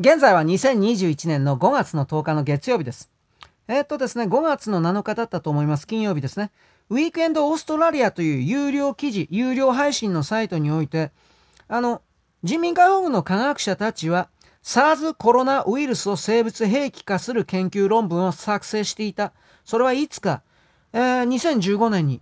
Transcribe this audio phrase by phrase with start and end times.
[0.00, 3.10] 現在は2021年の5月の10日の月曜日です。
[3.66, 5.88] えー、っとですね、5月の7日だったと思います。
[5.88, 6.52] 金曜日ですね。
[6.88, 11.10] ウィークエンドオーストラリアという有料記事、有料配信のサイトにおいて、
[11.66, 12.00] あの、
[12.44, 14.28] 人民解放軍の科学者たちは、
[14.62, 19.32] SARS コロナウイルスを生物兵器化する研究論文を作成していた。
[19.64, 20.42] それはいつか、
[20.92, 22.20] えー、2015年に、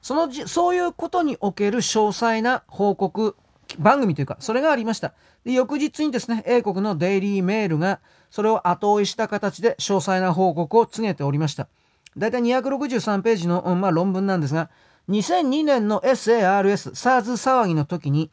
[0.00, 3.34] そのそういうことにおける詳細な報告
[3.78, 5.14] 番組というか、それがありました。
[5.44, 8.00] で翌日にですね、英国のデイリーメールが、
[8.30, 11.68] それを後追いした形で詳細な報告を告げておりました。
[12.16, 14.70] だいたい263ページの、まあ、論文なんですが、
[15.08, 18.30] 2002年の SARS、SARS 騒ぎの時に、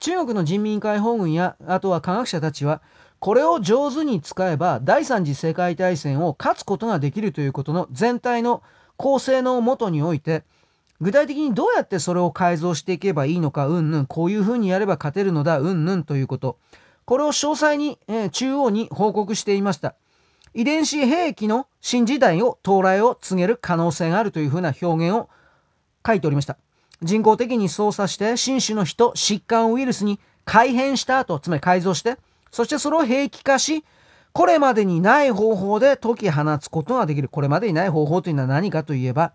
[0.00, 2.82] 中国の人民解放軍や、あとは科学者たちは、
[3.18, 8.62] これを上手に使えば、第三次世界大戦を勝つことができるということの全体の
[8.96, 10.44] 構成のもとにおいて、
[11.00, 16.58] 具体的にどうやってそれを改造していけばいいのか、うんぬん、こういうふうにやれば勝てるのだ、うんぬんということ。
[17.06, 19.94] これを詳細に、えー、中央に報告していました。
[20.52, 25.28] 遺伝子兵器の新時代を到来を告げる可能性があるというふうな表現を
[26.06, 26.56] 書いておりました。
[27.02, 32.18] 人工的に操作して新種の人、疾患ウイルスに改変した後、つまり改造して、
[32.50, 33.84] そしてそれを兵器化し、
[34.32, 37.28] これまでにない方法で解き放つことができる。
[37.28, 39.32] これまでにない方法というのは何かといえば、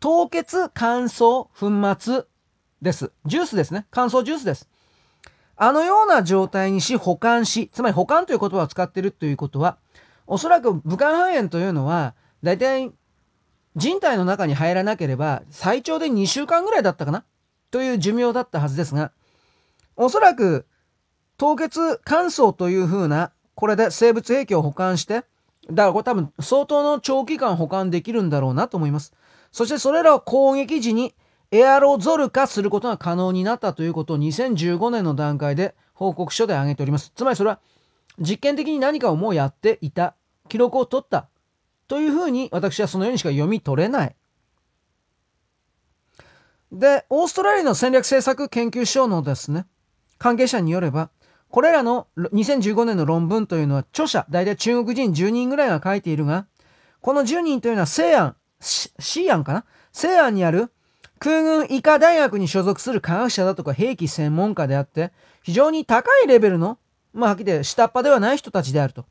[0.00, 2.24] 凍結乾燥粉末
[2.82, 3.10] です。
[3.26, 3.86] ジュースですね。
[3.90, 4.68] 乾燥ジュースです。
[5.56, 9.78] あのような状態にし保管し、つまり保管という言葉を使っているということは、
[10.28, 12.92] おそらく武漢肺炎というのは、大体
[13.74, 17.24] 人体の中に入らなければ最長で2週間ぐらいだったかな？
[17.72, 19.10] という寿命だったはずですが、
[19.96, 20.64] おそらく
[21.38, 25.24] 凍結乾燥というふうな、これで生物兵器を保管して、
[25.70, 29.12] だからこれ多分相当の長期間保管できるんだろうなと思います。
[29.52, 31.14] そしてそれらを攻撃時に
[31.50, 37.12] エアロゾル化することが可能になったということを2015年の段階で報告書で挙げております。
[37.14, 37.60] つまりそれは
[38.20, 40.14] 実験的に何かをもうやっていた、
[40.48, 41.28] 記録を取った
[41.86, 44.16] というふうに私はそのようにしか読み取れない。
[46.72, 49.66] で、オーストラリアの戦略政策研究所のですね、
[50.18, 51.10] 関係者によれば、
[51.48, 56.46] これらの2015年の論文というのは著者、大体中国人10人ぐらいが書いているが、
[57.00, 59.64] この10人というのは西安、西安かな？
[59.92, 60.70] 西安にある
[61.18, 66.78] 空軍医科大学に所属する科学者だとか兵器専門家であって、非常に高いレベルの、
[67.12, 69.04] まあ、はっきり言って下っ端ではない人たちであると。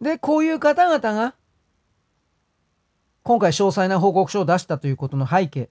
[0.00, 1.34] で、こういう方々が、
[3.22, 5.68] 今回詳細な報告書を出したということの背景。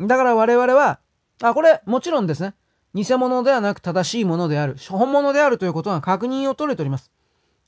[0.00, 1.00] だから我々は、
[1.42, 2.54] あ、これ、もちろんですね、
[2.94, 7.10] 偽物ではなく正しいものである、本物であるということが確認を取れております。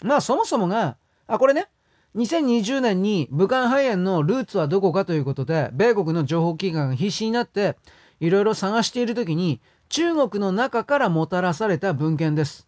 [0.03, 0.97] まあ、そもそもが、
[1.27, 1.69] あ、これね、
[2.17, 7.77] 2020年に武漢肺炎のルーツはどこかということで、米国の情報機関が必死になって、
[8.21, 9.61] いろいろ探しているときに、
[9.91, 12.67] 中国の中からもたらされた文献です。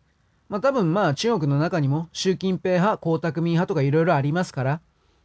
[0.50, 4.80] まあ多分まあ中国の中にも習近平派、江沢民派とかいろいろありますから、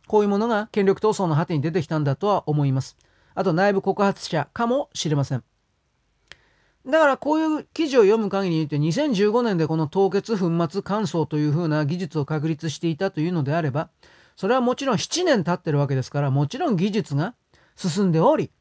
[0.07, 2.95] こういうものが権力闘争の果てに出てきたんだとは思います。
[3.35, 5.43] あと内部告発者かもしれません。
[6.85, 13.89] だからこういう記事を読む限りにて2015年でこの凍結粉末乾燥というふうな技術を確立していたというのであれば
[14.35, 17.35] それはもちろん7年経ってるわけですからもちろん技術が
[17.75, 18.51] 進んでおり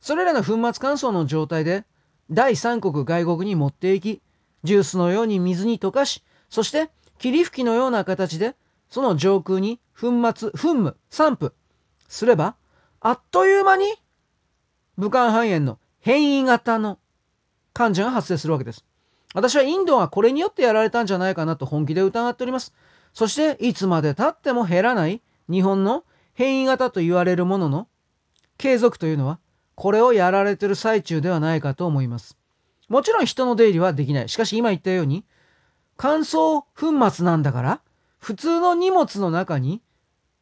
[0.00, 1.84] それらの粉末乾燥の状態で
[2.30, 4.22] 第三国外国に持っていき
[4.64, 8.54] ジュースのように水に溶かしそして霧吹きのような形で
[8.88, 11.52] その上空に粉末噴霧散布
[12.08, 12.56] すれば
[13.00, 13.84] あっという間に
[14.96, 16.98] 武漢肺炎の変異型の
[17.72, 18.84] 患者が発生するわけです。
[19.34, 22.74] 私はインドはこれによってやられたんじゃないかなと本気で疑っております。
[23.12, 26.04] そしていつまで経っても減らない日本の
[26.34, 27.88] 変異型と言われるものの
[28.58, 29.38] 継続というのは
[29.74, 32.36] これをやられてる最中ではないかと思います。
[32.88, 34.28] もちろん人の出入りはできない。
[34.28, 35.24] しかし今言ったように
[35.96, 37.80] 乾燥粉末なんだから
[38.18, 39.80] 普通の荷物の中に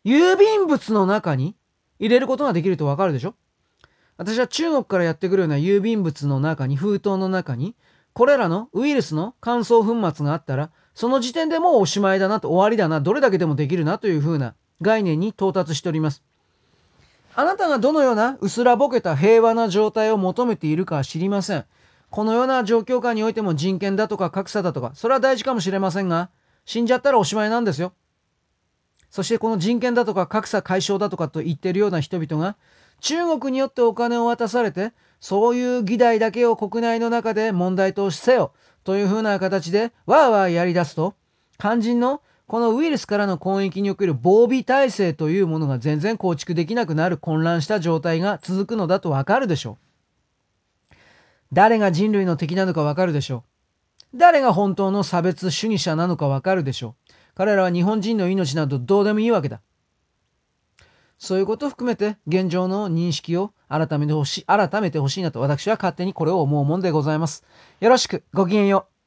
[0.05, 1.57] 郵便物の中に
[1.99, 3.35] 入れることができるとわかるでしょ
[4.19, 7.77] 私は中国からやってくるような郵便物の中に、封筒の中に、
[8.15, 16.25] これらのウイルスの乾燥粉末があったら、その時点でもうおしまいだなと、終わりだな、どれだけでもできるなというふうな概念に到達しております。
[17.37, 21.65] あなたがどのような薄らぼけた平和な状態を求めているかは知りません。
[22.11, 26.31] このような状況下においても人権だとか格差だとか、それは大事かもしれませんが、
[26.65, 27.93] 死んじゃったらおしまいなんですよ。
[29.11, 32.57] そしてこの人権だとか格差解消だとかと言ってるような人々が、
[33.01, 38.53] 中国によってお金を渡されて、そういう議題だけを国内の中で問題とせよ
[38.85, 41.15] というふうな形でわーわーやり出すと、
[41.59, 49.77] 肝心のこのウイルスからの攻撃における防備体制というものが全然構築できなくなる混乱した状態が続くのだとわかるでしょ
[50.93, 50.97] う。
[51.53, 53.45] 誰が人類の敵なのかわかるでしょ
[54.15, 54.17] う。
[54.17, 57.13] 誰が本当の差別主義者なのかわかるでしょう。
[57.39, 59.61] 彼らは日本人の命などどうでもいいわけだ。
[61.19, 67.45] そういうことを含めて現状の認識を改めてほしい、改めてほしいなと私は勝手にこれを思うもんでございます。
[67.79, 68.98] よろしく、ごきげんよう。